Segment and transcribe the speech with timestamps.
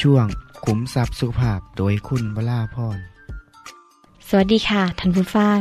[0.00, 0.26] ช่วง
[0.64, 2.98] ขุมทรัพย์สุภาพโดยคุณวราพร
[4.28, 5.60] สวัสดีค่ะท่านผู้ฟัง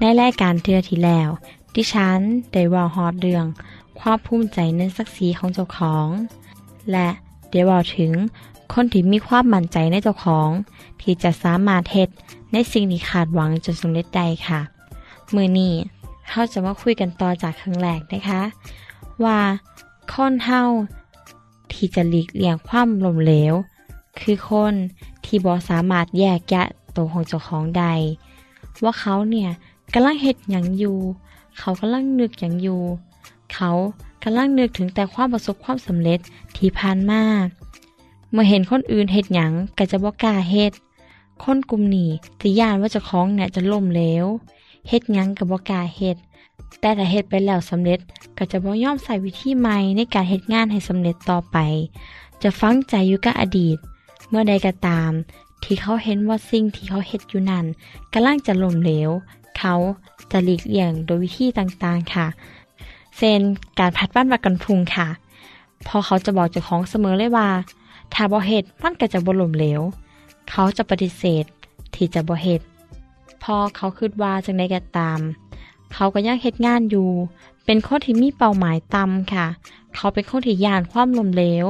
[0.00, 1.28] ในรายการเทือที่แล้ว
[1.74, 2.20] ดิฉัน
[2.52, 3.46] ได้ว่ฮอดเรื่อง
[4.00, 6.08] ความภูมิใจในศักดิ์ศรีของเจ้าของ
[6.92, 7.08] และ
[7.50, 8.12] ได้เว่าถึง
[8.72, 10.48] คนที่มีความมั่นใจในเจ้าของ
[11.00, 12.08] ที่จะสามารถเฮ็ด
[12.52, 14.60] ในสิ่งที่ขาดหวังจนสำเร็จได้ค่ะ
[15.34, 15.74] มือนี้
[16.28, 18.42] เราจะมาคุยกันต่อจากครั้งแรกนะคะ
[19.24, 19.38] ว่า
[20.12, 20.62] คนเฮา
[21.72, 23.54] ที่จะหลีกเลี่ยงความล้มเหลว
[24.20, 24.74] คือคน
[25.24, 27.84] ที่บ่สามารถแยกแยะตัวของเจ้าของใด
[28.84, 29.50] ว่าเขาเนี่ย
[29.94, 30.98] กำลังเฮ็ดหยังอยู่
[31.58, 32.82] เขากำลังนึกหยังอยู่
[33.52, 33.70] เขา
[34.22, 36.20] กำลังนึกถึงแต่ความประสบความสำเร็จ
[36.56, 37.22] ที่ผ่านมา
[38.30, 40.72] เมื่อเห็นคนอื่นเฮ็ดหยังก็จะบ่กล้าเฮ็ด
[41.42, 42.10] คนกลุ่มนี้
[42.40, 44.26] สิย่านว่าเจ้าของเนี่ยจะล่มเหลว
[44.88, 46.16] เฮ็ดหยังก็บ่กล้าเฮ็ด
[46.80, 48.00] แต่ถ้าเฮ็ดไปแล้วสำเร็จ
[48.38, 51.56] ก็จะบ่ยอมใส่วิธีใหม่ในการเฮ็ดงานให้สำเร็จต่อไป
[52.42, 53.78] จะฟังใจอยู่กับอดีต
[54.28, 55.10] เมื่อใดก็ตาม
[55.62, 57.64] ที่เขาเห็นว่าสิ่งที่เขาเฮ็ดอยู่นั้น
[58.12, 59.10] กำลังจะล่มเหลว
[59.58, 59.74] เขา
[60.30, 62.26] จะหลีกเลี่ยงโดยวิธีต่างๆค่ะ
[63.16, 63.40] เช่น
[63.78, 65.08] การพัดบ้านวักกันพุงค่ะ
[65.86, 67.48] พอเขาจะบอกเจ้าของเสมอเลยว่า
[68.14, 69.80] ถ้าบ่เฮ็ดมันก็จะบ่ล่มเหลว
[70.50, 71.44] เขาจะปฏิเสธ
[71.94, 72.60] ที่จะบ่เฮ็ด
[73.42, 75.20] พอเขาคิดว่าจังไดก็ตาม
[75.92, 77.10] เขาก็ยังเฮ็ดงานอยู่
[77.64, 79.46] เป็นคนที่มีเป้าหมายต่ำค่ะ
[79.94, 81.66] เขาเป็นคนที่ยานความล้มเหลว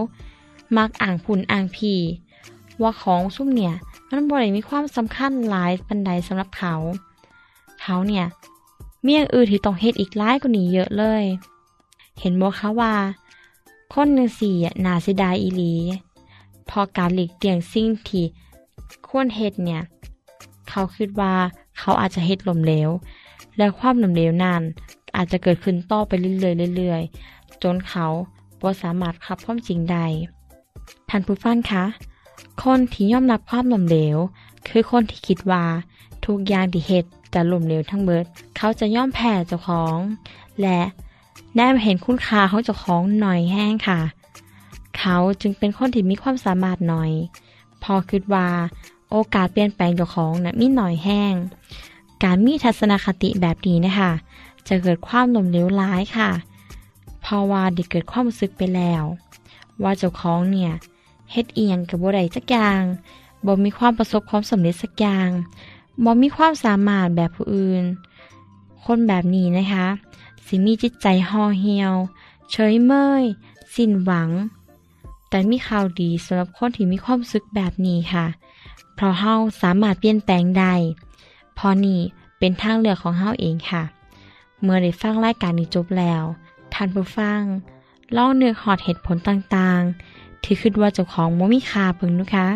[0.77, 1.95] มักอ่างผุนอ่างพี
[2.83, 3.75] ว่าของซุ่มเนี่ย
[4.11, 6.75] มันบ่ได้มีความสำคัญหลายปันใดสำหรับเขา
[7.81, 8.27] เขาเนี่ย
[9.05, 11.25] มีอย่างอื่นที่ต้องเฮ็ดอีกหลายกว่านี้เยอะเลย
[12.21, 12.95] เห็นบ่คะว่า
[13.93, 15.73] คนหนึ่งสี่อะน่าเสียดายอีหลี
[16.69, 18.25] พอการหลีกเลี่ยงสิ่งที่
[19.09, 19.83] ควรเฮ็ดเนี่ย
[20.69, 21.33] เขาคิดว่า
[21.79, 22.91] เขาอาจจะเฮ็ดลมเหลว
[23.59, 24.63] และความล้มเหลวนั้น
[25.17, 28.07] อาจจะเกิดขึ้นต่อไปเรื่อยๆเรื่อยๆ จนเขา
[28.63, 30.05] บ่สามารถขับความจริงได้
[31.09, 31.85] ท่านผู้ฟังคะ
[32.63, 34.17] คนที่ยอมรับความล้มเหลว
[34.69, 35.65] คือคนที่คิดว่า
[36.27, 38.25] ทุกอย่างที่เฮ็ดจะล้มเหลวทั้งเบิด
[38.57, 39.99] เขาจะย่อมแพ้เจ้าของ
[40.63, 40.81] และ
[41.57, 44.01] ได้มาเห็นคุณค่าของเจ้าของหน่อยแห้งค่ะ
[44.99, 47.11] เขาจึงเป็นคนที่มีความสามารถหน่อย
[47.83, 48.49] พอคิดว่า
[49.11, 51.35] โอกาสเปลี่ยนแปลงเจ้าของนะ่ะมีหน่อยแห้ง
[52.25, 54.13] การมีทัศนคติแบบนี้นะคะ
[54.69, 56.31] จะเกิดความหลมเหลวร้ายค่ะ
[57.21, 59.05] เพราะว่าได้เกิดความรู้สึกไปแล้ว
[59.83, 60.73] ว่าเจ้าของเนี่ย
[61.33, 62.83] เฮ็ดเอียงกับบ่ได้สักอย่าง
[63.47, 65.29] บ่มีความประสบความสำเร็จสักอย่าง
[66.05, 67.85] บ่มีความสามารถแบบผู้อื่น
[68.85, 69.87] คนแบบนี้นะคะ
[70.47, 71.95] สิมีจิตใจห่อเหี่ยว
[72.51, 73.25] เฉยเมย
[73.75, 74.31] สิ้นหวัง
[75.29, 78.27] แต่มีข่าวดีสำหรับคนที่มีความรู้สึกแบบนี้ค่ะ
[78.95, 80.75] เพราะเฮาสามารถเปลี่ยนแปลงได้
[81.59, 82.01] พอนี่
[82.39, 83.83] เป็นทางเลือกของเฮาเองค่ะ
[84.63, 86.23] เมื่อได้ฟังรายการนี้จบแล้ว
[86.75, 87.41] ท่านผู้ฟัง
[88.17, 92.49] ลองเนือหอดเหตุผลต่างๆ ที่คิดว่าเจ้าของบ่มีคาเพิ่งนะคะ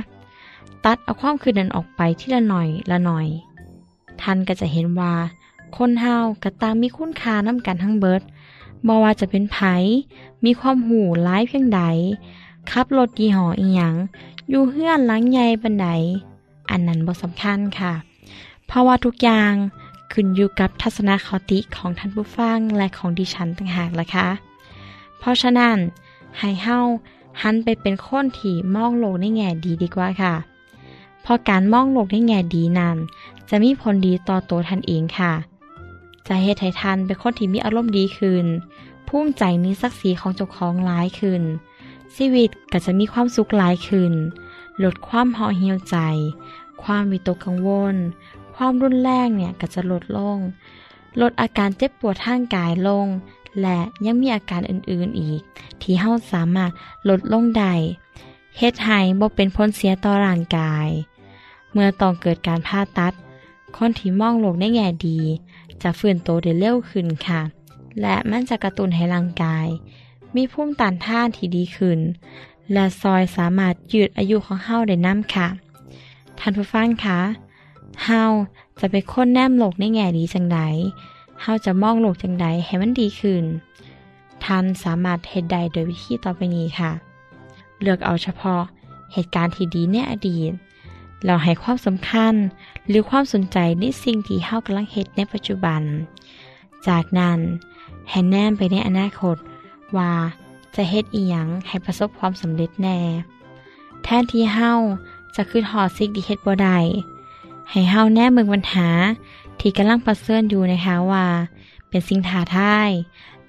[0.85, 3.27] ตัดเอาความคืนนั้นออกไปที่ละหน่อยละหน่อย
[4.21, 5.15] ท่านก็จะเห็นว่า
[5.77, 8.23] คนเฮากระตางมีคุณค่าน้ำกันทั้งเบิด
[8.87, 9.59] บ่ว่าจะเป็นไผ
[10.45, 11.83] มีความหูร้ายเพียงใด
[12.71, 13.95] ขับรถยี่ห้ออีหยัง
[14.49, 15.89] อยู่เฮือนหลังใหญ่บันได
[16.71, 17.93] อันนั้นบ่สำคัญค่ะ
[18.71, 19.53] เพราะว่าทุกอย่าง
[20.13, 24.29] ขึ้นอยู่กับทัศนคติของท่านผู้ฟังและของดิฉันต่างหากล่ะค่ะ
[25.19, 25.77] เพราะฉะนั้น
[26.39, 26.79] ให้เฮา
[27.43, 30.35] หันไปเป็นคนที่มองโลกในแง่ดีดีกว่าค่ะ
[31.23, 32.97] เพราะการมองโลกในแง่ดีนั้น
[33.49, 35.33] จะมีผลดีต่อตัวท่านเองค่ะ
[36.27, 38.45] จะเฮ็ดให้ท่านเป็นคนที่มีอารมณ์ดีขึ้น
[39.09, 41.43] ภูมิใจในศักดิ์ศรีของเจ้าของหลายขึ้น
[42.17, 44.13] ชีวิตก็จะมีความสุขหลายขึ้น
[44.83, 45.97] ลดความห่อเหี่ยวใจ
[46.83, 47.97] ความวิตกกังวล
[48.63, 50.39] ความรุนแรงเนี่ยก็จะลดลง
[51.21, 53.07] ลดอาการเจ็บปวดทางกายลง
[53.61, 55.41] และยังมีอาการอื่นๆอีก
[55.83, 56.71] ที่เฮาสามารถ
[57.09, 57.73] ลดลงได้
[58.59, 60.89] เฮ็ดให้บ่เป็นผลเสียต่อร่างกาย
[61.73, 63.13] เมื่อต้องเกิดการผ่าตัด
[63.77, 65.19] คนที่มองโลกในแง่ดี
[65.83, 67.41] จะฟื้นโตได้เร็วขึ้นค่ะ
[68.01, 69.67] และมันจะกระตุ้นให้ร่างกาย
[70.35, 71.99] มีภูมิต้านทานที่ดีขึ้น
[72.73, 75.49] และซอยสามารถยืดอายุของเฮาได้น้ำค่ะ
[76.39, 77.21] ท่านผู้ฟังคะ
[78.05, 78.23] เฮา
[78.81, 80.59] จะเป็นคนแนมโลกในแง่ดีจังได
[81.43, 83.45] เฮาจะมองโลกจังไดให้มันดีขึ้น
[84.45, 86.91] ท่านสามารถเฮ็ดได้โดยวิธีต่อไปนี้ค่ะ
[87.81, 88.63] เลือกเอาเฉพาะ
[89.13, 90.53] เหตุการณ์ที่ดีในอดีต
[91.25, 92.35] เราให้ความสำคัญ
[92.89, 95.83] หรือความสนใจในสิ่งที่เฮากำลังเฮ็ดในปัจจุบัน
[96.89, 97.39] จากนั้น
[98.11, 99.37] ให้แนมไปในอนาคต
[99.97, 100.13] ว่า
[100.75, 102.99] จะเฮ็ดอีหยังให้ประสบความสำเร็จแน่
[104.03, 104.73] แทนที่เฮา
[105.37, 106.79] จะขึ้นหอดสิ่งที่เฮ็ดบ่ได้
[107.71, 108.89] ให้เฮาแนมเมืองปัญหา
[109.61, 111.27] ที่กำลังประเสริญอยู่นะคะว่า
[111.89, 112.91] เป็นสิ่งท้าทาย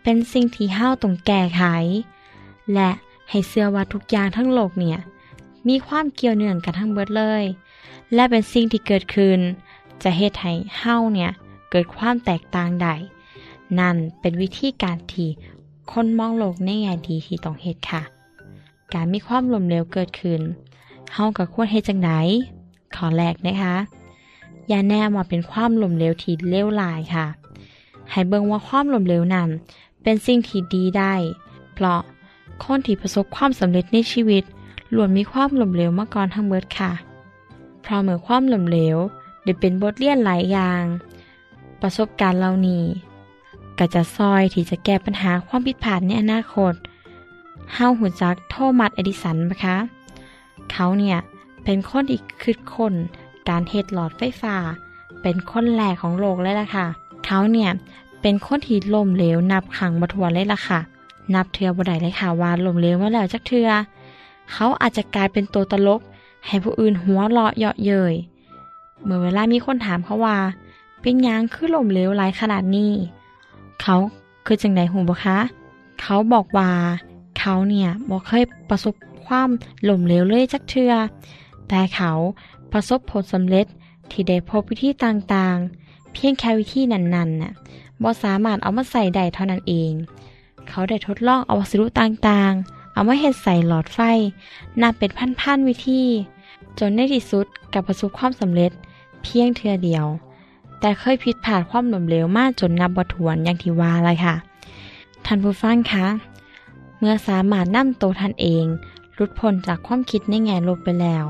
[0.04, 1.64] เป็นสิ่งที่เฮาต้องแก้ไข
[2.74, 2.90] และ
[3.30, 4.98] ให้เชื่อว่าทุกอย่างทั้งโลกเนี่ย
[5.68, 7.44] มีความเกี่ยวเนื่องกันทั้งเบิดเลย
[8.14, 9.40] และเป็นสิ่งที่เกิดขึ้น
[10.04, 11.32] จะเฮ็ดให้เฮาเนี่ย
[11.72, 12.94] เกิดความแตกต่างได้
[13.80, 15.30] นั่นเป็นวิธีการที่
[15.92, 18.02] คนมองโลกในแง่ดีที่ต้องเฮ็ดค่ะ
[18.94, 20.42] การมีความลมเหลวเกิดขึ้น
[21.14, 22.12] เฮาก็ควรเฮ็ดจังได
[22.96, 23.76] ขอแรกนะคะ
[24.70, 27.26] อย่าแนมว่าเป็นความหล้มเหลวที่เลวร้ายค่ะ
[28.12, 29.50] ให้เบิ่งว่าความหล้มเหลวนั้น
[30.04, 31.14] เป็นสิ่งที่ดีได้
[31.74, 32.02] เพราะ
[32.64, 34.44] คนที่ประสบความสำเร็จในชีวิต
[34.96, 36.92] ล้วนมีความหล้มเหลวมาก่อนทั้งเบิดค่ะ
[37.82, 38.98] เพราะเมื่อความหล้มเหลว
[39.44, 40.84] ได้เป็นบทเรียนหลายอย่าง
[41.82, 42.84] ประสบการณ์เหล่านี้
[43.80, 46.74] ก็จะซอยที่จะแก้ปัญหาความผิดพลาดในอนาคต
[47.74, 49.78] เฮาหูจักโทมัสเอดิสันไหมคะ
[50.72, 51.18] เขาเนี่ย
[51.64, 52.94] เป็นคนที่คิดคน
[53.50, 54.56] การเฮ็ดหลอดไฟฟ้า
[55.22, 56.88] เป็นคนแรกของโลกเลยล่ะค่ะ
[57.26, 57.72] เขาเนี่ย
[58.22, 60.80] เป็นคนที่ล่มเหลวนับขังมาทวนเลยล่ะค่ะ
[61.34, 63.70] นับเทือบ่ได้เลยค่ะว่าล่มเหลวมาแล้วจักเทือ
[64.52, 66.02] เขาอาจจะกลายเป็นตัวตลก
[66.46, 68.14] ให้ผู้อื่นหัวเราะเยาะเย้ย
[69.04, 70.38] เมื่อเวลามีคนถามเขาว่า
[71.02, 72.92] เป็นยังคือล่มเหลวหลายขนาดนี้
[73.82, 73.96] เขา
[74.46, 75.38] คือจังไดหูบ่คะ
[76.02, 76.70] เขาบอกว่า
[77.40, 78.96] เขาเนี่ยบ่เคยประสบ
[79.26, 79.50] ความ
[79.90, 80.94] ล่มเหลวเลยจักเทือ
[81.70, 82.12] แต่เขา
[82.72, 83.66] ประสบผลสำเร็จ
[84.12, 87.52] ที่ได้พบวิธีต่างๆ เพียงแค่วิธีนั้นๆน่ะ
[88.02, 89.92] บ่สามารถเอามาใส่ได้เท่านั้นเอง
[90.68, 94.00] เขาได้ทดลองเอาวัสดุต่างๆ เอามาเฮ็ดใส่หลอดไฟ
[94.82, 96.04] นับเป็นพันๆวิธี
[96.80, 98.72] จนในที่สุดกับประสบความสำเร็จ
[99.22, 100.06] เพียงเทือเดียว
[100.80, 104.36] แต่เคยผิดพลาดความหล้มเหลวมากจนนับบ่ถ้วนอย่างที่ว่าเลยค่ะ
[105.26, 106.08] ท่านผู้ฟังคะ
[107.00, 108.66] เมื่อสามารถนำตัวท่านเอง
[109.16, 111.26] หลุดพ้นจากความคิดในแง่ลบไปแล้ว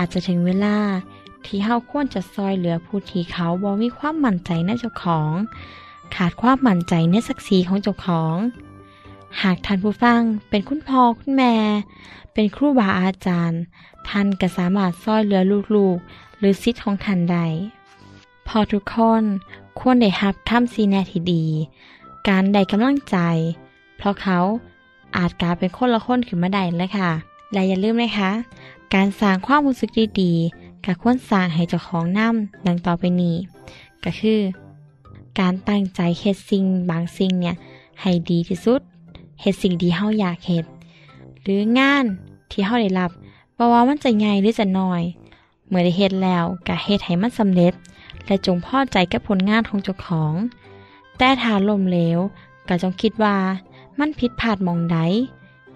[0.00, 0.76] อาจจะถึงเวลา
[1.46, 5.30] ที่เฮาควรจะซอยเหลือผู้ที่เขาบ่มีความมั่นใจในเจ้าของ
[6.14, 8.36] ขาดความมั่นใจในศักดิ์ศรีของเจ้าของ
[9.42, 11.54] หากท่านผู้ฟังเป็นคุณพ่อคุณแม่
[12.32, 13.60] เป็นครูบาอาจารย์
[14.08, 15.42] ท่านก็สามารถซอยเหลือ
[15.76, 17.46] ลูกๆ หรือสิทของท่านได้
[18.48, 19.22] พอทุกคน
[19.78, 21.44] ควรได้รับคำซีแนที่ดี
[22.28, 23.16] การได้กำลังใจ
[23.96, 24.38] เพราะเขา
[25.16, 27.10] อาจกลายเป็นคนละคนขึ้นมาได้เลยค่ะ
[27.52, 28.30] และอย่าลืมนะคะ
[28.94, 33.36] การสร้างความรู้สึกดีๆกับควรสร้างให้เจ้าของน้ำดังต่อไปนี้
[34.04, 34.40] ก็คือ
[35.40, 37.56] การตั้งใจเฮ็ดสิ่งบางสิ่งเนี่ย
[38.00, 38.80] ให้ดีที่สุด
[39.40, 40.64] เฮ็ดสิ่งที่เฮาอยากเฮ็ด
[41.42, 42.04] หรืองาน
[42.50, 43.10] ที่เฮาได้รับ
[43.56, 45.02] บ่ว่ามันจะใหญ่หรือจะน้อย
[45.68, 47.72] เมื่อได้เฮ็ดแล้วก็เฮ็ดให้มันสำเร็จ
[48.26, 50.34] และจงพอใจกับผลงานของเจ้าของ
[51.18, 52.18] แต่ถ้าล้มเหลว
[52.68, 53.36] ก็จงคิดว่า
[53.98, 54.98] มันผิดพลาดหมองใด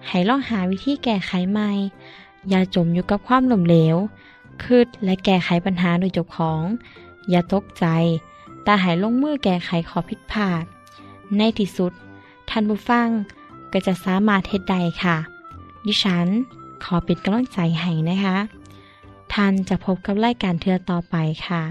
[0.07, 1.69] ให้ลองหาวิธีแก้ไขใหม่
[2.49, 3.95] อย่าจมอยู่กับความล้มเหลว
[4.63, 6.63] คิดและแก้ไขปัญหาโดยจ้าของ
[7.29, 7.85] อย่าตกใจ
[8.63, 10.63] แต่ให้ลงมือแก้ไขขอผิดพลาด
[11.37, 11.93] ในที่สุด
[12.49, 13.09] ท่านผู้ฟัง
[13.71, 15.17] ก็จะสามารถเฮ็ดได้ค่ะ
[15.85, 16.27] ดิฉัน
[16.83, 18.37] ขอเป็นกำลังใจให้นะคะ
[19.33, 21.15] ท่านจะพบกับรายการเทือต่อไป
[21.47, 21.63] ค่ะ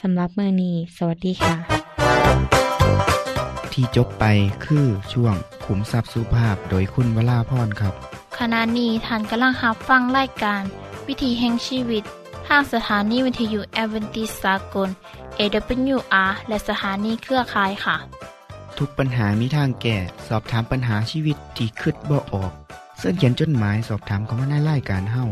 [0.00, 1.56] สำหรับเมื่อนี้ สวัสดีค่ะ
[3.72, 4.24] ที่จบไป
[4.64, 5.34] คือช่วง
[5.64, 10.62] ขุมทรัพย์สุภาพโดยคุณวราพรครับ ขณะนี้ท่านกำลังรับฟังรายการ
[11.06, 12.04] วิถีแห่งชีวิต
[12.46, 14.88] ทางสถานีวิทยุแอเวนติสากล
[15.38, 17.96] AWR และสถานีเครือข่ายค่ะ
[18.78, 19.96] ทุกปัญหามีทางแก้
[20.28, 22.52] สอบถามปัญหาชีวิตที่คิดบ่ออก
[22.98, 25.24] เสินเขียนจดหมายสอบถามเข้ามาในรายการเฮา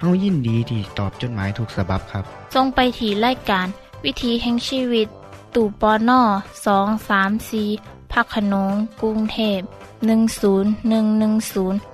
[0.00, 3.66] เฮายินดีที่ตอบจดหมายถูกสาบับครับทรงไปถีรายการ
[4.04, 5.08] วิธีแห่งชีวิต
[5.54, 6.20] ตู่ปอน่อ
[6.66, 7.64] สองสามสี
[8.12, 9.60] พักขนงกรุงเทพ
[10.04, 11.93] 10110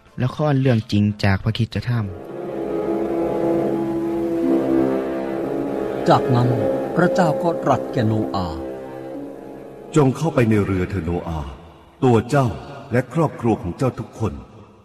[0.23, 1.91] ละครเรื่องจริงจากพระคิดจะท
[6.09, 6.49] จากนั้น
[6.95, 8.59] พระเจ้าก็ตรัสแก่โนอาห์
[9.95, 11.51] จงเข้าไปในเรือเถอะโนอาห์
[12.03, 12.47] ตัวเจ้า
[12.91, 14.33] และครอบครัวของเจ้าทุกคน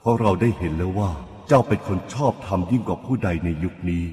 [0.00, 1.10] เพราะเราได้เห็นแล้วว่า
[1.48, 4.04] เจ้าเป็นคนชอบธรรมยิ่งกว่าผู้ใดในยุคนี้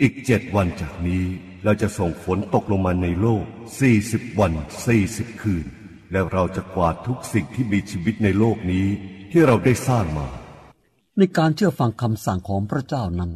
[0.00, 1.24] อีกเจ็ดวันจากนี้
[1.64, 3.44] เราจะส่งฝนตกลงมาในโลก
[3.80, 4.52] สี่สิบวัน
[4.86, 5.66] สี่สิบคืน
[6.12, 8.86] และเราจะกวาดทุกสิ่งที่มีชีวิตในโลกนี้
[9.30, 10.28] ที่เราได้สร้างมา
[11.18, 13.32] ในการเชื่อฟังคำสั่งของพระเจ้านั้น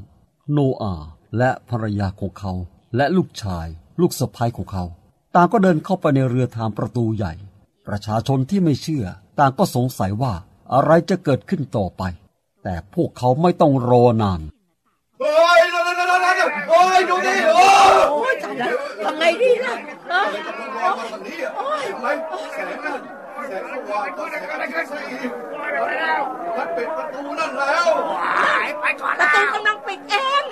[0.53, 0.95] โนอา
[1.39, 2.53] และภรรยาของเขา
[2.97, 3.67] และลูกชาย
[4.01, 4.85] ลูกสะพ้ายของเขา
[5.35, 7.33] ต่างก็เดินเข้าไปในเรือทางประตูใหญ่
[7.87, 9.07] ประชาชนที่ไม่เชื่อ
[9.39, 10.33] ต่างก็สงสัยว่า
[10.73, 12.03] อะไรจะเกิดขึ้นต่อไป
[12.63, 14.41] แต่พวกเขาไม่ต้องรอนาน
[15.21, 16.37] โอ้ยนั่นนั่นนั่นนั่น
[16.69, 17.67] โอ้ยดูดิโอ้
[18.33, 19.75] ยตายแล้วทำไงดีล่ะ
[21.57, 22.13] โอ้ยไม่
[23.49, 25.07] แสงนั่นแสงสว่างก็ได้ก็ได้แค่สี่
[26.01, 26.23] แล้ว
[26.59, 27.89] มันปิดประตูนั่นแล้ว
[28.81, 30.43] ไปก่อนประตูกำลังปิดเอง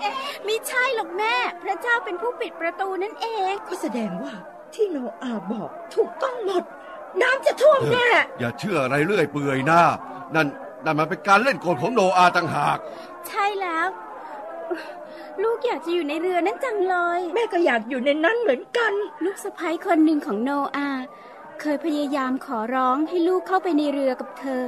[0.00, 0.12] เอ๊ะ
[0.44, 4.34] ไม่ใช่หรอกแม่ พระเจ้าเป็นผู้ปิดประตูนั่นเอง ก็แสดงว่า
[4.74, 6.64] ที่โนอาห์บอกถูกต้องหมด
[7.22, 8.08] น้ำจะท่วมแน่
[8.40, 9.82] อย่าเชื่ออะไรเรื่อยเปื่อยนะ
[10.34, 10.46] นั่น
[10.84, 12.78] นั่นมันเป็นการเล่นกลของโนอาห์ต่างหาก
[13.28, 13.88] ใช่แล้ว
[15.42, 18.92] ลูกอยากจะอยู่ในเรือนั่นจังเลย แม่ก็อยากอยู่ในนั้นเหมือนกัน
[19.24, 21.02] ลูกสะใภ้คนหนึ่งของโนอาห์
[21.60, 24.62] เคยพยายามขอร้องให้ลูกเข้าไปในเรือกับเธอ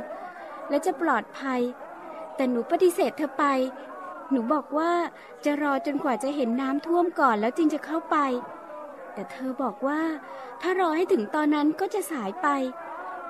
[0.69, 1.61] และจะปลอดภัย
[2.37, 3.45] แต่หนูปฏิเสธเธอไป
[4.31, 4.93] หนูบอกว่า
[5.45, 8.17] จะรอจนกว่าจะเห็นน้ำท่วมก่อนแล้วจึงจะเข้าไป
[9.13, 10.03] แต่เธอบอกว่า
[10.61, 12.49] ถ้ารอให้ถึงตอนนั้นก็จะสายไป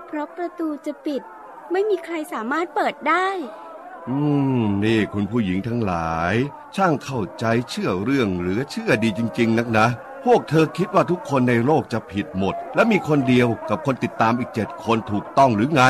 [0.07, 1.23] เพราะประตูจะปิด
[1.73, 3.29] ไม่มีใครสามารถเปิดได้
[4.09, 4.19] อื
[4.61, 6.35] ม นี่คุณผู้หญิงทั้งหลาย
[6.77, 9.87] ช่างเข้าใจเชื่อเรื่องเหลือเชื่อดีจริง ๆ นักนะ
[10.25, 15.83] พวกเธอคิดว่าทุกคนในโลกจะผิดหมด และมีคนเดียวกับคนติดตามอีกเจ็ดคนถูกต้องหรือไง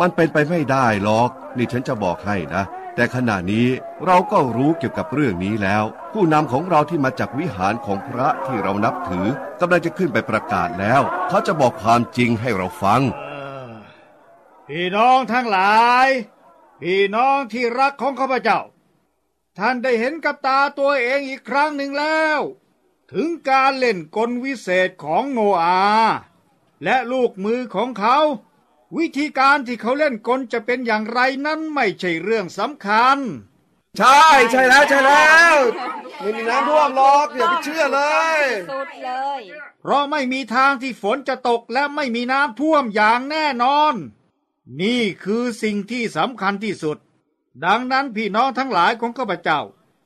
[0.00, 3.68] มันเป็นไปไม่ได้หรอก นี่ฉันจะบอกให้นะ แต่ขณะนี้
[4.06, 9.26] เราก็รู้เกี่ยวกับเรื่องนี้แล้ว ผู้นำของเราที่มาจากวิหารของพระที่เรานับถือ
[9.60, 13.00] กำลังจะขึ้นไปประกาศแล้ว เขาจะบอกความจริงให้เราฟัง
[14.68, 16.08] พี่น้องทั้งหลาย
[16.80, 18.60] พี่น้องที่รักของข้าพเจ้า
[19.58, 22.40] ท่านได้เห็นกับตาตัวเองอีกครั้งหนึ่งแล้ว
[23.12, 26.14] ถึงการเล่นกลวิเศษของโนอาห์
[26.84, 28.18] และลูกมือของเขา
[28.96, 33.18] วิธีการที่เขาเล่นกลจะเป็นอย่างไรนั้นไม่ใช่เรื่องสำคัญ
[33.98, 35.56] ใช่ใช่แล้วใช่แล้ว
[36.18, 38.00] ไม่มีน้ำท่วมหรอกอย่าไปเชื่อเล
[38.38, 39.40] ย สุดเลย
[39.80, 43.94] เพราะไม่มีทางที่ฝนจะตกและไม่มีน้ำท่วมอย่างแน่นอน
[44.80, 46.98] นี่คือสิ่งที่สำคัญที่สุด
[47.64, 49.60] ดังนั้นพี่น้องทั้งหลายของข้าพเจ้า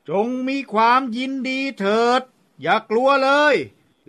[0.09, 2.23] จงมีความยินดีเถิด
[2.63, 3.55] อย่ากลัวเลย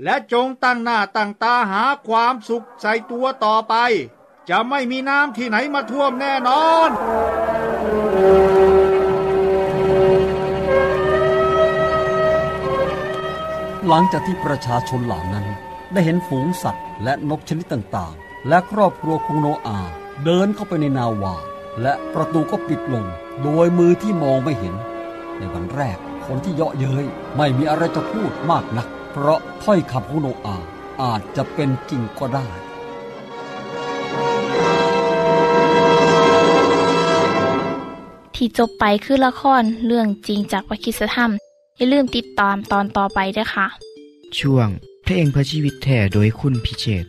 [0.04, 3.76] และจงตั้งหน้าตั้งตาหาความสุขใส่ตัวต่อไป
[4.50, 6.90] จะไม่มีน้ำที่ไหนมาท่วมแน่นอน
[13.88, 15.46] หลังจากที่ประชาชนเหล่านั้น
[15.94, 19.80] ได้เห็นฝูงสัตว์และนกชนิดต่างๆ และครอบครัวของโนอา
[20.26, 21.36] เดินเข้าไปในนาวา
[21.82, 23.06] และประตูก็ปิดลง
[23.44, 24.76] โดยมือที่มองไม่เห็น
[25.38, 27.06] ในวันแรก คนที่เยาะเย้ย
[27.38, 30.68] ไม่มีอะไรจะพูดมากนัก เพราะถ้อยคำของโนอาห์
[31.02, 32.48] อาจจะเป็นจริงก็ได้
[38.36, 41.32] ที่จบไปคือละครเรื่องจริงจากวิคิสธรรม
[41.78, 43.68] อย่าลืมติดตามตอนต่อไปด้วยค่ะ
[44.40, 44.68] ช่วง
[45.04, 47.06] เพลงเพื่อชีวิตแท่โดยคุณพิเชษ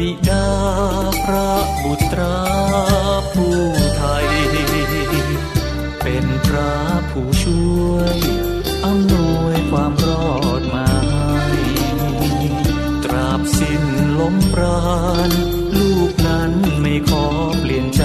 [0.00, 0.48] บิดา
[1.24, 1.52] พระ
[1.84, 2.38] บุตรา
[3.32, 3.58] ผู้
[3.96, 4.28] ไทย
[6.02, 6.74] เป็นพระ
[7.10, 8.18] ผู้ช่วย
[8.84, 10.30] อำนวยความรอ
[10.60, 11.60] ดมาให้
[13.04, 13.84] ตราบสิ้น
[14.18, 14.82] ลมปรา
[15.28, 15.30] ณ
[15.76, 17.26] ลูกนั้นไม่ขอ
[17.58, 18.02] เปลี่ยนใจ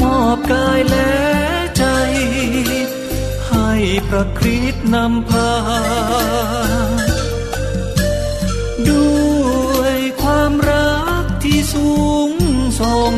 [0.00, 1.14] มอบกายและ
[1.78, 1.84] ใจ
[3.48, 3.70] ให้
[4.08, 5.50] พระคริสต์นำพา
[8.88, 9.15] ด้
[11.76, 11.90] สู
[12.30, 12.32] ง
[12.80, 13.14] ส่ง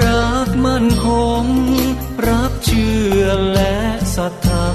[0.00, 1.08] รักมั่นค
[1.42, 1.44] ง
[2.28, 3.76] รักเชื่อและ
[4.16, 4.68] ศรัทธา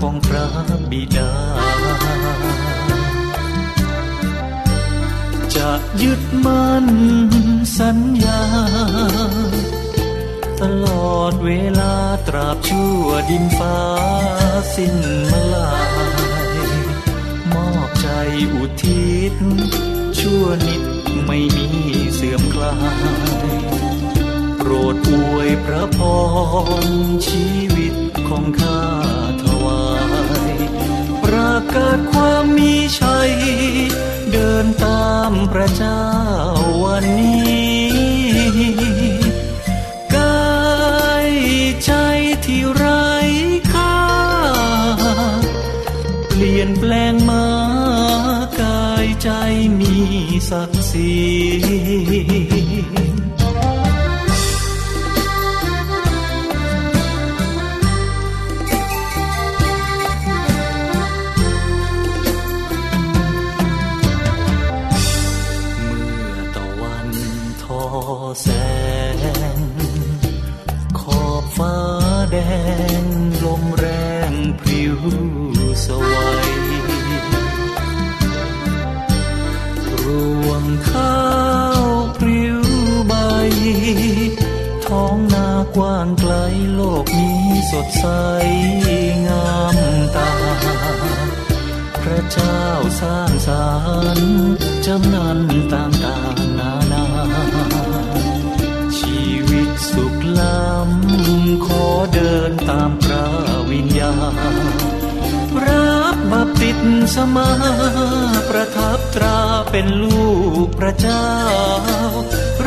[0.00, 0.46] ของพระ
[0.90, 1.32] บิดา
[5.54, 5.70] จะ
[6.02, 6.86] ยึดมั่น
[7.78, 8.42] สัญญา
[10.60, 11.50] ตลอดเว
[11.80, 11.94] ลา
[12.26, 13.78] ตราบชั่วดินฟ้า
[14.74, 14.96] สิ้น
[15.32, 15.72] มลา
[16.52, 16.56] ย
[17.52, 18.08] มอบใจ
[18.54, 19.34] อุทิศ
[20.18, 20.82] ชั่วนิด
[21.26, 21.68] ไม่มี
[22.14, 23.04] เสื่อมคลาย
[24.58, 25.98] โปรดอวยพระพ
[26.84, 26.86] ร
[27.26, 27.94] ชีวิต
[28.28, 28.82] ของข้า
[31.60, 33.32] ประกาศความมีชัย
[34.32, 36.02] เดินตามพระเจ้า
[36.84, 37.88] วันนี้
[40.16, 41.30] กาย
[41.84, 41.92] ใจ
[42.44, 43.12] ที่ไร้
[43.72, 43.98] ค่า
[46.28, 47.46] เปลี่ยนแปลงมา
[48.62, 49.30] กายใจ
[49.80, 49.94] มี
[50.50, 51.16] ศักดิ์ศรี
[107.14, 107.50] สมา
[108.48, 109.38] ประทับตรา
[109.70, 110.22] เป็นลู
[110.66, 111.26] กพระเจ้า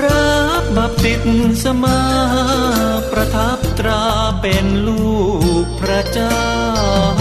[0.03, 1.13] รับบัพติ
[1.63, 2.01] ศมา
[3.11, 4.03] ประทับตรา
[4.41, 5.15] เป็นลู
[5.63, 7.20] กพระเจ้า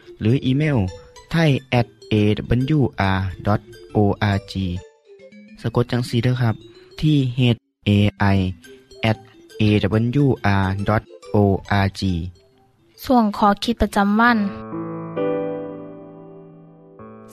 [0.21, 0.77] หรืออีเมล
[1.31, 3.43] ไทย at awr.org
[5.61, 6.55] สะกดจังสีเด้อครับ
[7.01, 7.39] ที่ h
[7.87, 7.89] a
[8.35, 8.37] i
[9.09, 9.17] at
[9.61, 10.81] awr.org
[13.05, 14.37] ส่วนขอคิดประจำวัน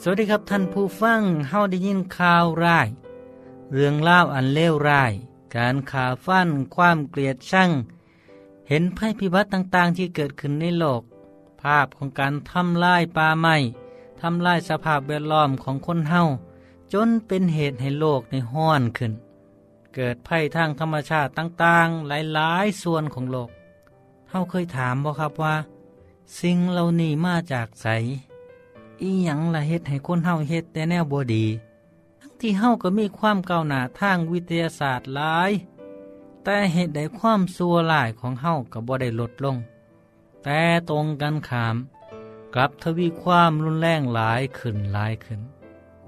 [0.01, 2.89] สวัสดีครับท่านผู้ฟังเฮาได้ยินข่าวร้าย
[3.73, 5.13] เรื่องเล่าวอันเลวร้าย
[5.57, 7.71] การขาฟันความเกลียดชัง
[8.69, 11.03] เห็นภัยพิบัติต่างๆ ที่เกิดขึ้นในโลก
[11.63, 13.57] ภาพของการทำลายป่าไม้
[14.21, 16.23] ทำลายสภาพแวดล้อมของคนเฮา
[16.93, 19.13] จนเป็นเหตุให้โลกในห้อนขึ้น
[19.95, 23.51] เกิดภัยทางธรรมชาติต่างๆ หลายๆ ส่วนของโลก
[24.31, 25.55] เฮาเคยถามบ่ครับว่า
[26.41, 27.87] สิ่งเหล่านี้มาจากไส
[29.01, 31.47] อีหยังละเฮ็ดให้คนเฮาเฮ็ดแต่แนวบ่ดี
[32.21, 35.51] ทั้งที่เฮาก็มีความก้าวหน้าทางวิทยาศาสตร์หลาย
[36.45, 39.57] แต่เหตุใดความซัวหลายของเฮาก็บ่ได้ลดลง
[40.45, 41.77] แต่ตรงกันขาม
[42.55, 45.41] กลับทวีความรุนแรงหลายขึ้นหลายขึ้น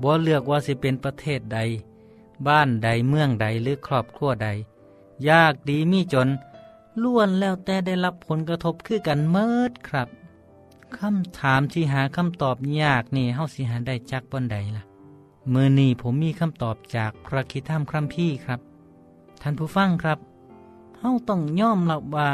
[0.02, 1.58] บ่เลือกว่าสิเป็นประเทศใด
[2.46, 4.48] บ้านใดเมืองใดหรือครอบครัวใด
[5.28, 6.28] ยากดีมีจน
[7.02, 10.08] ล้วนแล้วแต่ได้รับผลกระทบคือกันเมิดครับ
[10.98, 14.82] คำถามที่หาคำตอบยากนี่เฮาสิหาได้จากบนใดล่ะ
[15.48, 18.60] เมื่อนี้ผมมีคำตอบจากพระคิดธรรมครัมพี่ครับ
[19.42, 20.18] ท่านผู้ฟังครับ
[20.98, 22.30] เฮาต้องย่อมรับว่า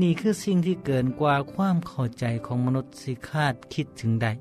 [0.00, 4.32] นี่คือสิ่งที่เกินกว่าความเข้าใจของมนุษย์สิคาดคิดถึงได้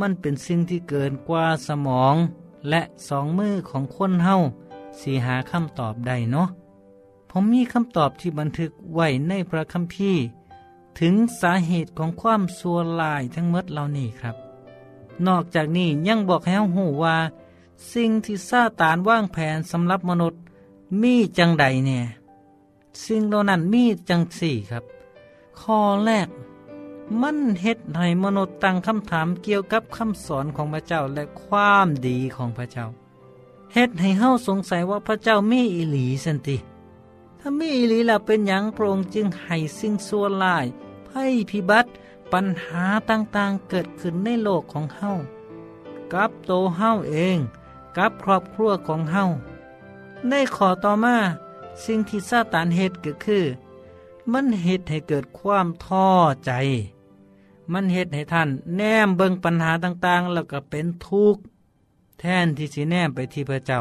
[0.00, 2.14] มันเป็นสิ่งที่เกินกว่าสมอง
[2.68, 4.36] และสองมือของคนเฮา
[5.00, 6.48] สีหาคำตอบได้เนาะ
[7.30, 10.22] ผมมีคำตอบที่บันทึกไว้ในพระคัมภีร์
[11.00, 14.36] ถึงสาเหตุของความสัวลายทั้งหมดเหล่านี้ครับ
[15.26, 17.16] นอกจากนี้ยังบอกให้เฮาหูว่า
[17.92, 20.40] สิ่งที่ซาตานว่างแผนสำหรับมนุษย์
[21.02, 22.04] มีจังใดเนี่ย
[23.04, 24.84] สิ่งเหล่านั้นมีจังสี่ครับ
[25.60, 26.28] ข้อแรก
[27.20, 32.86] มันเฮ็ดให้มนุษย์ตั้งคำถามเกี่ยวกับคำสอนของพระเจ้าและความดีของพระเจ้า
[33.74, 36.56] เฮ็ดให้เฮาสงสัยว่าพระเจ้ามีอิหลีสันติ
[37.40, 40.66] ถ้ามีอิหลีแล้วเป็นหยังพระองค์จึงให้สิ่งซัวลาย
[41.08, 41.90] ภัยพิบัติ
[42.32, 45.10] ปัญหาต่างๆเกิดขึ้นในโลกของเฮา
[46.12, 47.38] กับโตเฮาเอง
[47.96, 49.24] กับครอบครัวของเฮา
[50.28, 51.16] ในข้อต่อมา
[51.84, 53.44] สิ่งที่ซาตานเหตุก็คือ
[54.32, 56.08] มันเหตุให้เกิดความท้อ
[56.44, 56.52] ใจ
[57.72, 61.42] มันเหตุให้ท่านแนมเบิงปัญหาต่างๆ แล้วก็เป็นทุกข์
[62.18, 63.80] แทนที่สิแนมไปที่พระเจ้า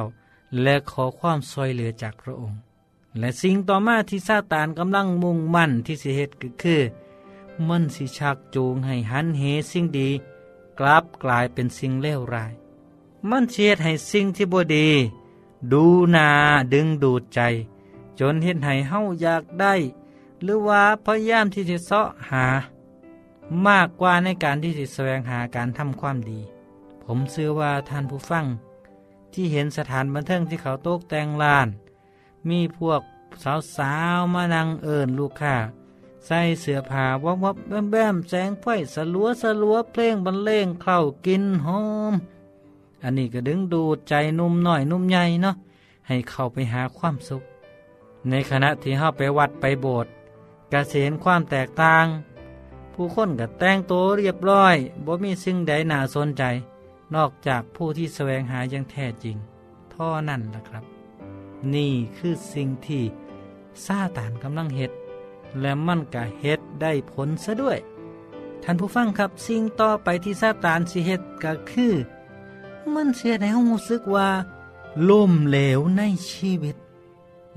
[0.62, 2.60] และขอความซอยเหลือจากพระองค์
[3.20, 6.82] และสิ่งต่อมาที่ซาตานกำลังมุ่งมั่นที่สิเหตุก็คือ
[7.68, 10.10] มันสิชักจูงให้หันเหสิ่งดี
[10.80, 12.54] กลับกลายเป็นสิ่งเลวร้าย
[13.30, 14.90] มันเชียดให้สิ่งที่บดี
[15.72, 15.84] ดู
[16.16, 16.28] นา
[16.74, 17.40] ดึงดูดใจ
[18.20, 19.74] จนเห็นให้เฮาอยากได้
[20.44, 22.46] หรือว่าพยายามที่จะเสาะหา
[23.68, 26.40] มากกว่าในการที่จะแสวงหาการทำความดี
[27.04, 28.46] ผมเชื่อว่าท่านผู้ฟัง
[29.34, 31.68] ที่เห็นสถานบันเทิงที่เขาโต๊กแต่งลาน
[32.50, 33.02] มีพวก
[33.78, 35.56] สาวๆมานั่งเอิญลูกค้า
[36.26, 42.14] ใส่เสื้อผ้าวับวับแบมแบมแสงไฟสลัวสลัวเพลงบรรเลงเข้ากินหอม
[43.04, 45.56] อันนี้ก็ดึงดูดใจนุ่มหน่อยนุ่มใหญ่เนาะ
[46.08, 47.44] ให้เข้าไปหาความสุข
[48.30, 50.12] ในขณะที่เข้าไปวัดไปโบสถ์
[50.72, 52.06] กเห็นความแตกต่าง
[52.94, 56.44] ผู้คนก็แต่งตัวเรียบร้อยบ่มีสิ่งใดน่าสนใจ
[57.16, 59.38] นอกจากผู้ที่แสวงหาอย่างแท้จริง
[59.94, 60.84] ท่อนั่นล่ะครับ
[61.74, 63.04] นี่คือสิ่งที่
[63.86, 64.92] ซาตานกำลังเฮ็ด
[65.62, 67.80] และมันก็เฮ็ดได้ผลซะด้วย
[68.64, 71.94] ท่านผู้ฟังครับ สิ่งต่อไปที่ซาตานสิเฮ็ดก็คือ
[72.94, 74.30] มันเสียในห้องรู้สึกว่า
[75.10, 76.76] ล่มเหลวในชีวิต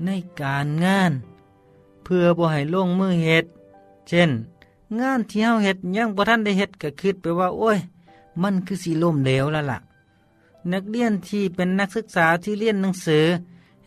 [0.03, 0.09] ใน
[0.41, 1.11] การงาน
[2.03, 3.45] เพื่อบ่ให้ลงมือเฮ็ด
[4.07, 4.31] เช่น
[4.99, 7.79] งานที่เฮาเฮ็ดยังบ่ทันได้เฮ็ดก็คิดไปว่า โอ้ย
[8.41, 9.79] มันคือสิล่มเหลวแล้วล่ะ
[10.71, 13.25] นักเรียนที่เป็นนักศึกษาที่เรียนหนังสือ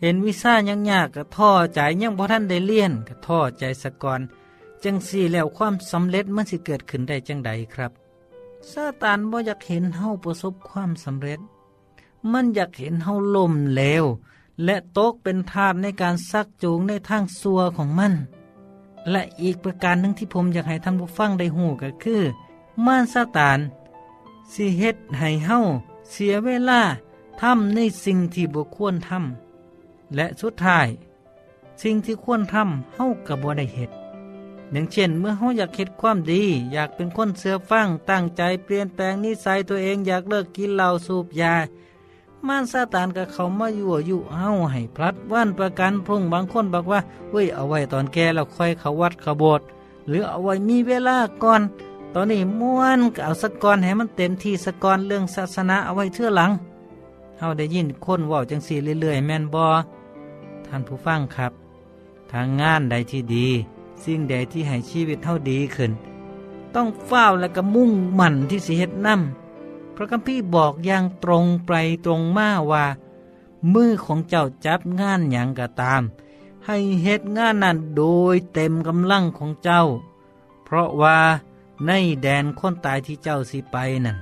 [0.01, 4.21] เห็นวิซ่ายังยากก็ท้อใจยังบ่ทันได้เรียนก็ท้อใจสะก่อน
[4.83, 7.91] จังสี่แล้วความสำเร็จมันสิเกิดขึ้นได้จังใดครับ
[8.71, 11.39] ซาตานบ่อยากเห็นเฮาประสบความสำเร็จ
[12.31, 14.05] มันอยากเห็นเฮาล่มเหลว
[14.65, 18.13] และตกเป็นทาสในการซักจูงในทางซัวของมัน
[19.11, 22.21] และอีกประการหนึ่งที่ผมอยากให้ท่านผู้ฟังได้หูก็คือ
[22.85, 23.59] ม่านซาตาน
[24.53, 25.57] สิเฮ็ดให้เฮา
[26.11, 26.81] เสียเวลา
[27.41, 30.87] ทำในสิ่งที่บ่ควรทำและสุดท้าย
[31.81, 33.91] สิ่งที่ควรทำเฮาก็บ่ได้เฮ็ด
[34.71, 36.43] อย่างเช่น เมื่อเฮาอยากเฮ็ดความดี
[36.73, 41.55] อยากเป็นคนเสือฟังตั้งใจเปลี่ยนแปลงนิสัยตัวเองอยากเลิกกินเหล้าสูบยา
[42.47, 46.99] ม่านซาตานก็เขามายั่วยุเฮาให้พลัดวันประกันพรุ่งบางคนบอกว่า
[47.31, 49.65] เว้ยเอาไว้ตอนแก่แล้วค่อยเขาวัดขบสถ์
[50.07, 51.61] หรือเอาไว้มีเวลาก่อน
[52.13, 56.51] ตอนนี้ม้วนก็เอาสกก่อนให้มันเต็มที่สกก่อนเรื่องศาสนาเอาไว้เทื่อหลัง
[57.37, 59.63] เฮาได้ยินคนว้าจังซี่เรื่อยๆ แม่นบ่
[60.65, 61.51] ท่านผู้ฟังครับ
[62.31, 63.47] ทางงานใดที่ดี
[64.03, 65.91] สิ่งใดที่ให้ชีวิตเฮาดีขึ้น
[66.75, 69.48] ต้องเฝ้าและก็มุ่งมั่นที่สิเฮ็ดนำพ
[69.99, 71.71] ระคัมภีร์บอกอย่างตรงไป
[72.05, 72.85] ตรงมาว่า
[73.73, 76.01] มือของเจ้าจับงานอย่างก็ตาม
[76.65, 79.81] ให้เฮ็ดงานนั้นโดยเต็มกำลังของเจ้า
[80.65, 81.19] เพราะว่า
[81.85, 81.91] ใน
[82.23, 84.17] แดนคนตายที่เจ้าสิไปนั่น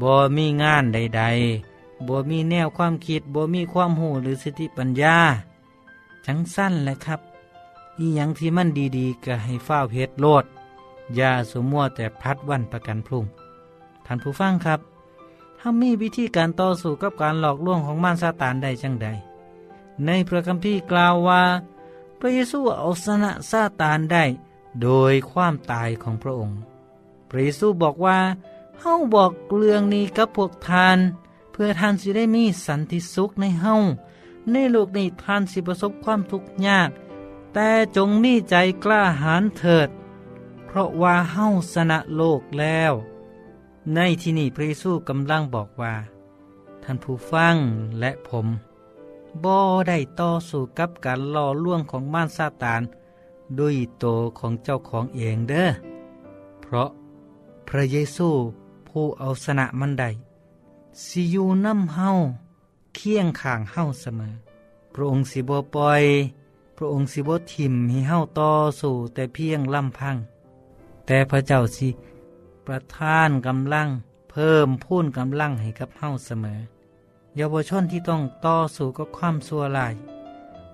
[0.00, 1.22] บ่มีงานใด
[1.64, 5.18] ๆบ่มีแนวความคิดบ่มีความหูหรือสติปัญญา
[6.26, 7.20] จังสั้นแหละครับ
[7.98, 10.44] อีหยังที่มันดีๆ ก็ให้เฝ้าเพชรโลด
[11.16, 13.24] อย่าสมัวแต่พัดวันประกันพรุ่ง
[14.12, 14.80] ท่านผู้ฟังครับ
[15.60, 19.08] เฮามีวิธีการต่อสู้กับการหลอกลวงของมารซาตานได้จังใด
[20.06, 21.42] ในพระคัมภีร์กล่าวว่า
[22.18, 24.24] พระเยซูเอาชนะซาตานได้
[24.82, 26.58] โดยความตายของพระองค์
[27.28, 28.18] พระเยซูบอกว่า
[28.80, 30.98] เฮาบอกเรื่องนี้กับพวกทาน
[31.52, 33.74] เพื่อท่านสิได้มีสันติสุขในเฮา
[34.52, 36.90] ในโลกนี้ท่านสิประสบความทุกข์ยาก
[37.54, 39.88] แต่จงมีใจกล้าหาญเถิด
[40.66, 42.94] เพราะว่าเฮาชนะโลกแล้ว
[43.94, 45.94] ในที่นี้พระเยซูกำลังบอกว่า
[46.82, 47.56] ท่านผู้ฟัง
[48.00, 48.46] และผม
[49.44, 49.56] บ่
[49.88, 52.82] ได้ต่อสู้กับการล่อลวงของม่ารซาตาน
[53.58, 54.04] ด้วยโต
[54.38, 55.68] ของเจ้าของเองเด้อ
[56.60, 56.90] เพราะ
[57.68, 58.28] พระเยซู
[58.88, 60.10] ผู้เอาชนะมันได้
[61.04, 62.10] สิอยู่น้ำเฮา
[62.94, 64.32] เคียงข้างเฮาเสมอ
[64.94, 66.04] พระองค์สิบ่ปล่อย
[66.76, 68.50] พระองค์สิบ่ทิมให้เฮาต่อ
[68.80, 70.16] สู้แต่เพียงลำพัง
[71.06, 71.88] แต่พระเจ้าสิ
[72.72, 73.88] ประทานกำลัง
[74.30, 76.60] เพิ่มพูนกำลังให้กับเฮาเสมอ
[77.36, 79.94] เยาวชนที่ต้องต่อสู้กับความชั่วร้าย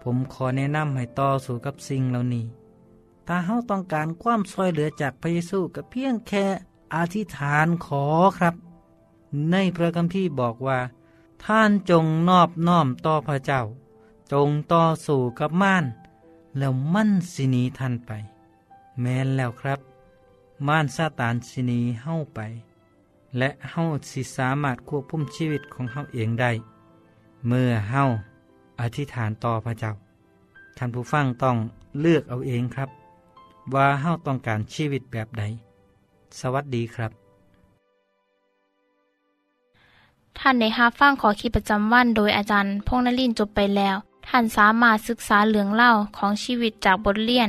[0.03, 2.47] ผมขอแนะนำให้ต่อสู้กับสิ่งเหล่านี้
[3.27, 6.45] ถ้าเฮาต้องการความช่วยเหลือจากพระเยซูก็เพียงแค่
[6.95, 8.05] อธิษฐานขอ
[8.39, 8.55] ครับ
[9.51, 10.79] ในพระคัมภีร์บอกว่า
[11.45, 13.63] ท่านจงนอบน้อมต่อพระเจ้า
[14.33, 15.85] จงต่อสู้กับม่าน
[16.59, 18.13] แล้วมั่นสินีท่านไป
[19.01, 19.81] แม้นแล้วครับ
[20.69, 22.41] ม่านซาตานสินีเฮาไป
[23.39, 26.53] และเฮาสิสามารถควบคุมชีวิตของเฮาเองได้
[27.47, 28.03] เมื่อเฮา
[28.81, 29.93] อธิษฐานต่อพระเจ้า
[30.77, 31.57] ท่านผู้ฟังต้อง
[32.01, 32.89] เลือกเอาเองครับ
[33.75, 35.43] ว่าเฮาต้องการชีวิตแบบใด
[36.41, 37.13] สวัสดีครับ
[40.39, 43.97] ท่านในฮับฟั่งขอคิดประจำวันโดยอาจารย์พงนลินจบไปแล้ว
[44.29, 47.49] ท่านสามารถศึกษาเหลืองเล่าของชีวิตจากบทเรียน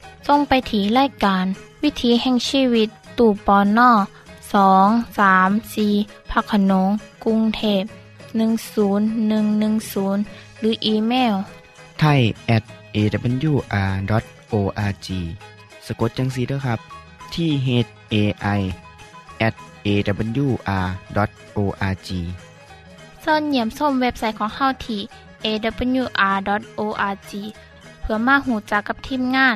[0.27, 1.45] ส่งไปถีรายการ
[1.83, 3.91] วิถีแห่งชีวิต ตู่ปอนนอ
[4.53, 4.87] สอง
[5.19, 5.87] สามสี
[6.31, 6.89] พักขนง
[7.23, 7.83] กรุงเทพ
[8.41, 11.35] 10110 หรืออีเมล
[11.99, 12.21] ไทย
[12.55, 12.63] at
[12.95, 15.07] awr.org
[15.85, 16.79] สะกดจังสีด้วยครับ
[17.33, 17.67] ที่ h
[18.13, 18.15] a
[18.59, 18.61] i
[19.47, 19.55] at
[19.85, 22.09] awr.org
[23.23, 25.01] ส่วนเหยี่ยมส้มเว็บไซต์ของเฮาที่
[25.45, 27.31] awr.org
[28.01, 29.55] เพื่อมาหูจักกับทีมงาน